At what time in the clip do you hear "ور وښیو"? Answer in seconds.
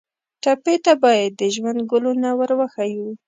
2.39-3.09